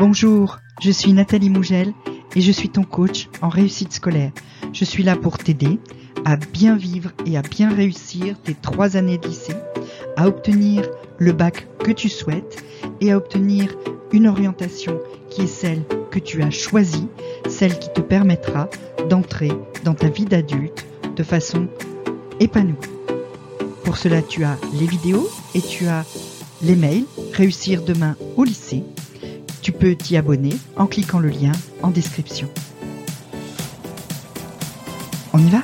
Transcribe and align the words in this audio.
Bonjour, 0.00 0.60
je 0.80 0.90
suis 0.90 1.12
Nathalie 1.12 1.50
Mougel 1.50 1.92
et 2.34 2.40
je 2.40 2.52
suis 2.52 2.70
ton 2.70 2.84
coach 2.84 3.28
en 3.42 3.50
réussite 3.50 3.92
scolaire. 3.92 4.32
Je 4.72 4.86
suis 4.86 5.02
là 5.02 5.14
pour 5.14 5.36
t'aider 5.36 5.78
à 6.24 6.36
bien 6.36 6.74
vivre 6.74 7.10
et 7.26 7.36
à 7.36 7.42
bien 7.42 7.68
réussir 7.68 8.40
tes 8.42 8.54
trois 8.54 8.96
années 8.96 9.18
de 9.18 9.28
lycée, 9.28 9.56
à 10.16 10.26
obtenir 10.26 10.88
le 11.18 11.32
bac 11.32 11.68
que 11.84 11.90
tu 11.90 12.08
souhaites 12.08 12.64
et 13.02 13.12
à 13.12 13.18
obtenir 13.18 13.76
une 14.10 14.26
orientation 14.26 14.98
qui 15.28 15.42
est 15.42 15.46
celle 15.46 15.84
que 16.10 16.18
tu 16.18 16.42
as 16.42 16.50
choisie, 16.50 17.08
celle 17.46 17.78
qui 17.78 17.92
te 17.92 18.00
permettra 18.00 18.70
d'entrer 19.10 19.52
dans 19.84 19.92
ta 19.92 20.08
vie 20.08 20.24
d'adulte 20.24 20.86
de 21.14 21.22
façon 21.22 21.68
épanouie. 22.40 22.76
Pour 23.84 23.98
cela, 23.98 24.22
tu 24.22 24.44
as 24.44 24.56
les 24.72 24.86
vidéos 24.86 25.28
et 25.54 25.60
tu 25.60 25.88
as 25.88 26.06
les 26.62 26.74
mails 26.74 27.04
Réussir 27.34 27.82
demain 27.82 28.16
au 28.38 28.44
lycée 28.44 28.82
tu 29.62 29.72
peux 29.72 29.94
t'y 29.94 30.16
abonner 30.16 30.56
en 30.76 30.86
cliquant 30.86 31.18
le 31.18 31.28
lien 31.28 31.52
en 31.82 31.90
description. 31.90 32.48
On 35.32 35.38
y 35.38 35.50
va? 35.50 35.60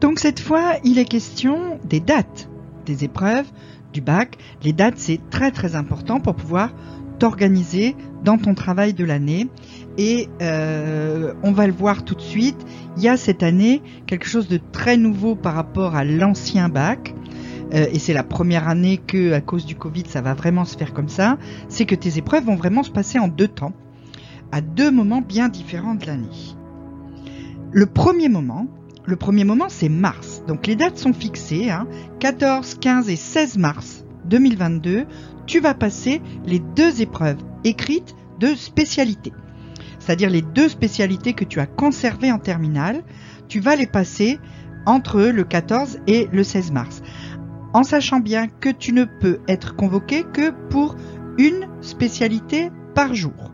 Donc 0.00 0.18
cette 0.18 0.40
fois, 0.40 0.74
il 0.84 0.98
est 0.98 1.04
question 1.04 1.78
des 1.84 2.00
dates 2.00 2.48
des 2.86 3.04
épreuves, 3.04 3.46
du 3.92 4.00
bac. 4.00 4.36
Les 4.62 4.72
dates, 4.72 4.98
c'est 4.98 5.20
très 5.30 5.50
très 5.50 5.76
important 5.76 6.20
pour 6.20 6.34
pouvoir 6.34 6.70
t'organiser 7.18 7.94
dans 8.24 8.38
ton 8.38 8.54
travail 8.54 8.94
de 8.94 9.04
l'année. 9.04 9.48
Et 9.98 10.28
euh, 10.40 11.34
on 11.42 11.52
va 11.52 11.66
le 11.66 11.72
voir 11.72 12.04
tout 12.04 12.14
de 12.14 12.20
suite, 12.20 12.56
il 12.96 13.02
y 13.02 13.08
a 13.08 13.16
cette 13.16 13.42
année 13.42 13.82
quelque 14.06 14.26
chose 14.26 14.48
de 14.48 14.58
très 14.72 14.96
nouveau 14.96 15.34
par 15.34 15.54
rapport 15.54 15.94
à 15.94 16.04
l'ancien 16.04 16.68
bac. 16.68 17.14
Euh, 17.74 17.86
et 17.92 17.98
c'est 17.98 18.12
la 18.12 18.24
première 18.24 18.68
année 18.68 18.98
que, 18.98 19.32
à 19.32 19.40
cause 19.40 19.66
du 19.66 19.76
Covid, 19.76 20.04
ça 20.06 20.20
va 20.20 20.34
vraiment 20.34 20.64
se 20.64 20.76
faire 20.76 20.92
comme 20.92 21.08
ça. 21.08 21.38
C'est 21.68 21.86
que 21.86 21.94
tes 21.94 22.18
épreuves 22.18 22.44
vont 22.44 22.56
vraiment 22.56 22.82
se 22.82 22.90
passer 22.90 23.18
en 23.18 23.28
deux 23.28 23.48
temps, 23.48 23.72
à 24.50 24.60
deux 24.60 24.90
moments 24.90 25.20
bien 25.20 25.48
différents 25.48 25.94
de 25.94 26.06
l'année. 26.06 26.56
Le 27.70 27.86
premier 27.86 28.28
moment, 28.28 28.66
le 29.04 29.16
premier 29.16 29.44
moment, 29.44 29.66
c'est 29.68 29.88
mars. 29.88 30.31
Donc 30.46 30.66
les 30.66 30.76
dates 30.76 30.98
sont 30.98 31.12
fixées, 31.12 31.70
14, 32.20 32.74
hein. 32.74 32.78
15 32.80 33.08
et 33.08 33.16
16 33.16 33.58
mars 33.58 34.04
2022. 34.24 35.06
Tu 35.46 35.60
vas 35.60 35.74
passer 35.74 36.20
les 36.44 36.58
deux 36.58 37.00
épreuves 37.00 37.38
écrites 37.64 38.14
de 38.38 38.54
spécialité 38.54 39.32
c'est-à-dire 40.02 40.30
les 40.30 40.42
deux 40.42 40.68
spécialités 40.68 41.32
que 41.32 41.44
tu 41.44 41.60
as 41.60 41.66
conservées 41.66 42.32
en 42.32 42.38
terminale, 42.38 43.02
tu 43.46 43.60
vas 43.60 43.76
les 43.76 43.86
passer 43.86 44.40
entre 44.84 45.22
le 45.22 45.44
14 45.44 46.00
et 46.08 46.28
le 46.32 46.42
16 46.42 46.72
mars, 46.72 47.02
en 47.72 47.84
sachant 47.84 48.18
bien 48.18 48.48
que 48.48 48.68
tu 48.68 48.92
ne 48.92 49.04
peux 49.04 49.38
être 49.46 49.76
convoqué 49.76 50.24
que 50.24 50.50
pour 50.70 50.96
une 51.38 51.68
spécialité 51.82 52.70
par 52.96 53.14
jour. 53.14 53.51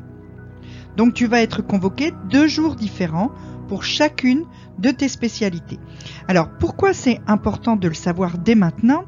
Donc 0.97 1.14
tu 1.14 1.27
vas 1.27 1.42
être 1.42 1.62
convoqué 1.62 2.12
deux 2.31 2.48
jours 2.48 2.75
différents 2.75 3.31
pour 3.69 3.84
chacune 3.84 4.44
de 4.78 4.91
tes 4.91 5.08
spécialités. 5.08 5.78
Alors 6.27 6.48
pourquoi 6.58 6.92
c'est 6.92 7.20
important 7.27 7.77
de 7.77 7.89
le 7.89 7.94
savoir 7.94 8.39
dès 8.39 8.55
maintenant? 8.55 9.05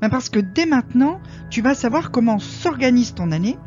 Ben 0.00 0.08
Parce 0.08 0.28
que 0.28 0.38
dès 0.38 0.66
maintenant, 0.66 1.20
tu 1.50 1.62
vas 1.62 1.74
savoir 1.74 2.10
comment 2.10 2.38
s'organise 2.38 3.14
ton 3.14 3.32
année, 3.32 3.58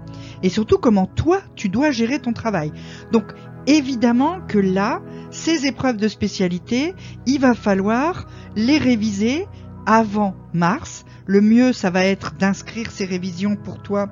et 0.43 0.49
surtout 0.49 0.77
comment 0.77 1.07
toi, 1.07 1.41
tu 1.55 1.69
dois 1.69 1.91
gérer 1.91 2.19
ton 2.19 2.33
travail. 2.33 2.71
Donc, 3.11 3.33
évidemment 3.65 4.39
que 4.47 4.59
là, 4.59 5.01
ces 5.31 5.65
épreuves 5.65 5.97
de 5.97 6.07
spécialité, 6.07 6.93
il 7.25 7.39
va 7.39 7.53
falloir 7.53 8.27
les 8.55 8.77
réviser 8.77 9.47
avant 9.85 10.35
mars. 10.53 11.05
Le 11.25 11.41
mieux, 11.41 11.73
ça 11.73 11.89
va 11.89 12.05
être 12.05 12.35
d'inscrire 12.35 12.91
ces 12.91 13.05
révisions 13.05 13.55
pour 13.55 13.81
toi 13.81 14.09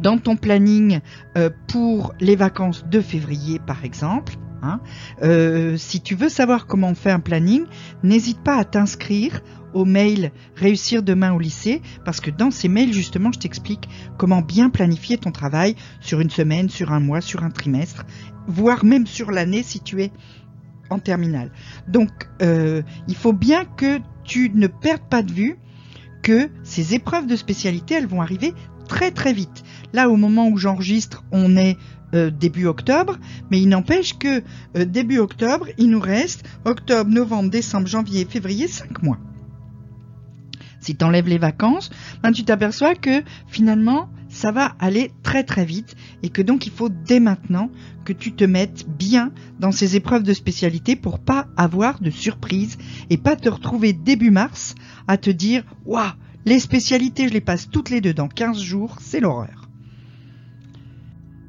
dans 0.00 0.18
ton 0.18 0.36
planning 0.36 1.00
euh, 1.36 1.50
pour 1.68 2.14
les 2.20 2.36
vacances 2.36 2.84
de 2.86 3.00
février, 3.00 3.58
par 3.58 3.84
exemple. 3.84 4.34
Hein. 4.62 4.80
Euh, 5.22 5.76
si 5.76 6.00
tu 6.00 6.14
veux 6.14 6.28
savoir 6.28 6.66
comment 6.66 6.88
on 6.88 6.94
fait 6.94 7.10
un 7.10 7.20
planning, 7.20 7.64
n'hésite 8.02 8.40
pas 8.40 8.56
à 8.56 8.64
t'inscrire 8.64 9.40
au 9.74 9.84
mail 9.84 10.32
Réussir 10.56 11.02
demain 11.02 11.32
au 11.32 11.38
lycée, 11.38 11.82
parce 12.04 12.20
que 12.20 12.30
dans 12.30 12.50
ces 12.50 12.68
mails, 12.68 12.92
justement, 12.92 13.30
je 13.32 13.38
t'explique 13.38 13.88
comment 14.16 14.40
bien 14.40 14.70
planifier 14.70 15.18
ton 15.18 15.30
travail 15.30 15.76
sur 16.00 16.20
une 16.20 16.30
semaine, 16.30 16.68
sur 16.68 16.92
un 16.92 17.00
mois, 17.00 17.20
sur 17.20 17.44
un 17.44 17.50
trimestre, 17.50 18.04
voire 18.46 18.84
même 18.84 19.06
sur 19.06 19.30
l'année 19.30 19.62
si 19.62 19.80
tu 19.80 20.02
es 20.02 20.10
en 20.90 20.98
terminale. 20.98 21.52
Donc, 21.86 22.10
euh, 22.42 22.82
il 23.06 23.14
faut 23.14 23.34
bien 23.34 23.64
que 23.64 24.00
tu 24.24 24.50
ne 24.54 24.66
perdes 24.66 25.08
pas 25.08 25.22
de 25.22 25.32
vue 25.32 25.58
que 26.22 26.50
ces 26.64 26.94
épreuves 26.94 27.26
de 27.26 27.36
spécialité, 27.36 27.94
elles 27.94 28.06
vont 28.06 28.22
arriver 28.22 28.54
très 28.88 29.10
très 29.10 29.32
vite. 29.32 29.62
Là, 29.92 30.08
au 30.08 30.16
moment 30.16 30.48
où 30.48 30.56
j'enregistre, 30.56 31.24
on 31.32 31.56
est 31.56 31.76
euh, 32.14 32.30
début 32.30 32.66
octobre, 32.66 33.18
mais 33.50 33.60
il 33.60 33.68
n'empêche 33.68 34.18
que 34.18 34.42
euh, 34.76 34.84
début 34.84 35.18
octobre, 35.18 35.66
il 35.78 35.90
nous 35.90 36.00
reste 36.00 36.44
octobre, 36.64 37.10
novembre, 37.10 37.50
décembre, 37.50 37.86
janvier, 37.86 38.24
février, 38.24 38.68
cinq 38.68 39.02
mois 39.02 39.18
si 40.80 40.96
tu 40.96 41.04
enlèves 41.04 41.28
les 41.28 41.38
vacances, 41.38 41.90
ben, 42.22 42.32
tu 42.32 42.44
t'aperçois 42.44 42.94
que 42.94 43.22
finalement, 43.46 44.08
ça 44.28 44.52
va 44.52 44.74
aller 44.78 45.10
très 45.22 45.44
très 45.44 45.64
vite 45.64 45.96
et 46.22 46.28
que 46.28 46.42
donc 46.42 46.66
il 46.66 46.72
faut 46.72 46.88
dès 46.88 47.20
maintenant 47.20 47.70
que 48.04 48.12
tu 48.12 48.32
te 48.32 48.44
mettes 48.44 48.86
bien 48.88 49.32
dans 49.58 49.72
ces 49.72 49.96
épreuves 49.96 50.22
de 50.22 50.32
spécialité 50.32 50.96
pour 50.96 51.18
pas 51.18 51.46
avoir 51.56 52.00
de 52.00 52.10
surprise 52.10 52.78
et 53.10 53.16
pas 53.16 53.36
te 53.36 53.48
retrouver 53.48 53.92
début 53.92 54.30
mars 54.30 54.74
à 55.06 55.16
te 55.16 55.30
dire 55.30 55.64
waouh, 55.84 56.10
les 56.46 56.60
spécialités, 56.60 57.28
je 57.28 57.34
les 57.34 57.40
passe 57.40 57.68
toutes 57.68 57.90
les 57.90 58.00
deux 58.00 58.14
dans 58.14 58.28
15 58.28 58.58
jours, 58.58 58.96
c'est 59.00 59.20
l'horreur. 59.20 59.57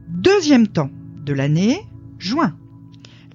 Deuxième 0.09 0.67
temps 0.67 0.89
de 1.23 1.33
l'année, 1.33 1.85
juin. 2.17 2.55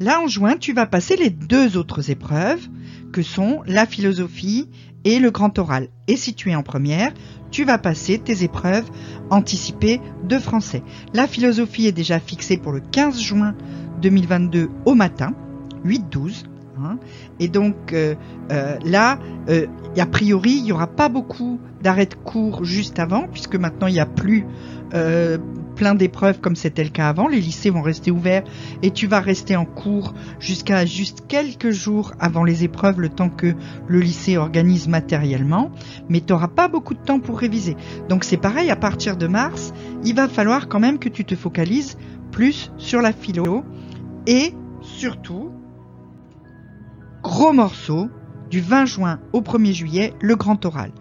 Là 0.01 0.21
en 0.21 0.27
juin, 0.27 0.57
tu 0.57 0.73
vas 0.73 0.87
passer 0.87 1.17
les 1.17 1.31
deux 1.31 1.77
autres 1.77 2.11
épreuves 2.11 2.69
que 3.13 3.23
sont 3.23 3.63
la 3.67 3.87
philosophie 3.87 4.69
et 5.05 5.21
le 5.21 5.31
grand 5.31 5.57
oral. 5.59 5.89
Et 6.09 6.17
si 6.17 6.35
tu 6.35 6.51
es 6.51 6.55
en 6.57 6.65
première, 6.65 7.13
tu 7.53 7.65
vas 7.65 7.79
passer 7.79 8.19
tes 8.19 8.43
épreuves 8.43 8.91
anticipées 9.31 10.01
de 10.25 10.37
français. 10.39 10.83
La 11.13 11.29
philosophie 11.29 11.87
est 11.87 11.93
déjà 11.93 12.19
fixée 12.19 12.57
pour 12.57 12.73
le 12.73 12.81
15 12.81 13.21
juin 13.21 13.55
2022 14.03 14.69
au 14.85 14.95
matin, 14.95 15.33
8-12. 15.85 16.45
Hein. 16.83 16.99
Et 17.39 17.49
donc 17.49 17.93
euh, 17.93 18.15
euh, 18.51 18.77
là, 18.85 19.19
euh, 19.49 19.67
a 19.97 20.07
priori, 20.07 20.53
il 20.53 20.65
n'y 20.65 20.73
aura 20.73 20.87
pas 20.87 21.09
beaucoup 21.09 21.61
d'arrêts 21.83 22.07
de 22.07 22.15
cours 22.15 22.65
juste 22.65 22.99
avant, 22.99 23.29
puisque 23.29 23.57
maintenant 23.57 23.87
il 23.87 23.95
n'y 23.95 24.01
a 24.01 24.07
plus 24.07 24.47
plein 25.75 25.97
d'épreuves 25.97 26.39
comme 26.39 26.55
c'était 26.55 26.85
le 26.85 26.91
cas 26.91 27.09
avant. 27.09 27.27
Les 27.27 27.41
lycées 27.41 27.71
vont 27.71 27.83
rester 27.83 28.13
ouverts 28.13 28.45
et 28.83 28.93
tu 28.93 29.09
vas 29.09 29.19
rester 29.19 29.57
en 29.57 29.65
cours 29.65 30.15
jusqu'à 30.39 30.87
juste 30.87 31.25
quelques 31.27 31.71
jours 31.73 32.13
avant 32.21 32.45
les 32.45 32.63
épreuves, 32.63 33.01
le 33.01 33.09
temps 33.09 33.29
que 33.29 33.55
le 33.89 33.99
lycée 33.99 34.37
organise 34.37 34.87
matériellement. 34.87 35.73
Mais 36.09 36.21
tu 36.21 36.33
n'auras 36.33 36.47
pas 36.47 36.69
beaucoup 36.69 36.95
de 36.95 37.01
temps 37.01 37.19
pour 37.19 37.41
réviser. 37.41 37.77
Donc 38.09 38.23
c'est 38.23 38.37
pareil, 38.37 38.71
à 38.71 38.77
partir 38.77 39.17
de 39.17 39.27
mars, 39.27 39.73
il 40.05 40.15
va 40.15 40.29
falloir 40.29 40.69
quand 40.69 40.79
même 40.79 41.01
que 41.01 41.09
tu 41.09 41.25
te 41.25 41.35
focalises 41.35 41.97
plus 42.31 42.71
sur 42.77 43.01
la 43.01 43.13
philo 43.13 43.65
et 44.29 44.55
surtout, 44.81 45.51
gros 47.25 47.53
morceau, 47.53 48.09
du 48.51 48.61
20 48.61 48.85
juin 48.85 49.19
au 49.33 49.41
1er 49.41 49.73
juillet, 49.73 50.13
le 50.21 50.37
grand 50.37 50.65
oral 50.65 50.93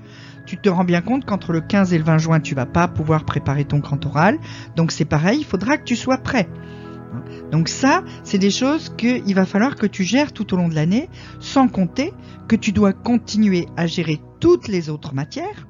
tu 0.45 0.57
te 0.57 0.69
rends 0.69 0.83
bien 0.83 1.01
compte 1.01 1.25
qu'entre 1.25 1.53
le 1.53 1.61
15 1.61 1.93
et 1.93 1.97
le 1.97 2.03
20 2.03 2.17
juin, 2.17 2.39
tu 2.39 2.55
vas 2.55 2.65
pas 2.65 2.87
pouvoir 2.87 3.23
préparer 3.25 3.65
ton 3.65 3.79
grand 3.79 4.05
oral. 4.05 4.39
Donc 4.75 4.91
c'est 4.91 5.05
pareil, 5.05 5.39
il 5.39 5.45
faudra 5.45 5.77
que 5.77 5.83
tu 5.83 5.95
sois 5.95 6.17
prêt. 6.17 6.49
Donc 7.51 7.69
ça, 7.69 8.03
c'est 8.23 8.39
des 8.39 8.49
choses 8.49 8.93
qu'il 8.97 9.35
va 9.35 9.45
falloir 9.45 9.75
que 9.75 9.85
tu 9.85 10.03
gères 10.03 10.33
tout 10.33 10.53
au 10.53 10.57
long 10.57 10.67
de 10.67 10.75
l'année, 10.75 11.09
sans 11.39 11.67
compter 11.67 12.13
que 12.47 12.55
tu 12.55 12.71
dois 12.71 12.93
continuer 12.93 13.67
à 13.77 13.85
gérer 13.85 14.19
toutes 14.39 14.67
les 14.67 14.89
autres 14.89 15.13
matières, 15.13 15.67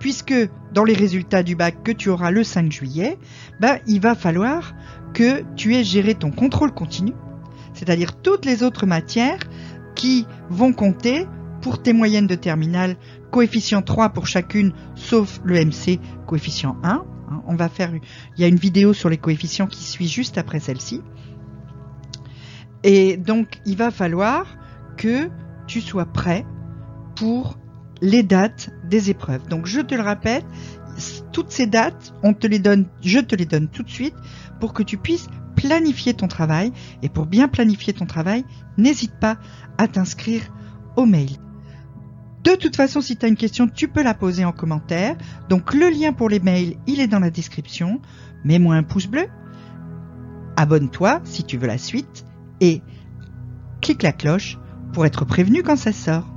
puisque 0.00 0.34
dans 0.72 0.84
les 0.84 0.94
résultats 0.94 1.42
du 1.42 1.54
bac 1.54 1.82
que 1.84 1.92
tu 1.92 2.08
auras 2.08 2.30
le 2.30 2.42
5 2.42 2.72
juillet, 2.72 3.18
bah, 3.60 3.78
il 3.86 4.00
va 4.00 4.14
falloir 4.14 4.74
que 5.12 5.44
tu 5.54 5.74
aies 5.74 5.84
géré 5.84 6.14
ton 6.14 6.30
contrôle 6.30 6.72
continu, 6.72 7.12
c'est-à-dire 7.74 8.20
toutes 8.22 8.46
les 8.46 8.62
autres 8.62 8.86
matières 8.86 9.38
qui 9.96 10.26
vont 10.48 10.72
compter 10.72 11.26
pour 11.60 11.82
tes 11.82 11.92
moyennes 11.92 12.28
de 12.28 12.36
terminale 12.36 12.96
coefficient 13.32 13.82
3 13.82 14.10
pour 14.10 14.28
chacune, 14.28 14.72
sauf 14.94 15.40
le 15.44 15.64
MC, 15.64 15.98
coefficient 16.26 16.76
1. 16.84 16.88
Hein, 16.88 17.42
on 17.48 17.56
va 17.56 17.68
faire, 17.68 17.92
il 17.92 18.40
y 18.40 18.44
a 18.44 18.46
une 18.46 18.56
vidéo 18.56 18.92
sur 18.92 19.08
les 19.08 19.18
coefficients 19.18 19.66
qui 19.66 19.82
suit 19.82 20.06
juste 20.06 20.38
après 20.38 20.60
celle-ci. 20.60 21.02
Et 22.84 23.16
donc, 23.16 23.60
il 23.66 23.76
va 23.76 23.90
falloir 23.90 24.46
que 24.96 25.28
tu 25.66 25.80
sois 25.80 26.06
prêt 26.06 26.46
pour 27.16 27.58
les 28.00 28.22
dates 28.22 28.70
des 28.84 29.10
épreuves. 29.10 29.48
Donc, 29.48 29.66
je 29.66 29.80
te 29.80 29.94
le 29.94 30.02
répète, 30.02 30.44
toutes 31.32 31.50
ces 31.50 31.66
dates, 31.66 32.14
on 32.22 32.32
te 32.32 32.46
les 32.46 32.58
donne, 32.58 32.86
je 33.02 33.18
te 33.18 33.34
les 33.34 33.46
donne 33.46 33.68
tout 33.68 33.82
de 33.82 33.90
suite 33.90 34.14
pour 34.60 34.72
que 34.72 34.82
tu 34.82 34.98
puisses 34.98 35.26
planifier 35.56 36.14
ton 36.14 36.28
travail. 36.28 36.72
Et 37.02 37.08
pour 37.08 37.26
bien 37.26 37.48
planifier 37.48 37.92
ton 37.92 38.06
travail, 38.06 38.44
n'hésite 38.76 39.18
pas 39.18 39.38
à 39.78 39.88
t'inscrire 39.88 40.42
au 40.96 41.06
mail. 41.06 41.30
De 42.44 42.54
toute 42.54 42.76
façon, 42.76 43.00
si 43.00 43.16
tu 43.16 43.26
as 43.26 43.28
une 43.28 43.36
question, 43.36 43.66
tu 43.66 43.88
peux 43.88 44.04
la 44.04 44.14
poser 44.14 44.44
en 44.44 44.52
commentaire. 44.52 45.16
Donc 45.48 45.74
le 45.74 45.88
lien 45.88 46.12
pour 46.12 46.28
les 46.28 46.38
mails, 46.38 46.76
il 46.86 47.00
est 47.00 47.08
dans 47.08 47.18
la 47.18 47.30
description. 47.30 48.00
Mets-moi 48.44 48.76
un 48.76 48.84
pouce 48.84 49.08
bleu. 49.08 49.26
Abonne-toi 50.56 51.20
si 51.24 51.42
tu 51.42 51.58
veux 51.58 51.66
la 51.66 51.78
suite. 51.78 52.24
Et 52.60 52.82
clique 53.80 54.04
la 54.04 54.12
cloche 54.12 54.58
pour 54.92 55.04
être 55.06 55.24
prévenu 55.24 55.64
quand 55.64 55.76
ça 55.76 55.92
sort. 55.92 56.35